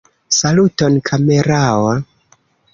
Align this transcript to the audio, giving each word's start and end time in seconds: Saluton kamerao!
Saluton 0.37 0.95
kamerao! 1.07 1.87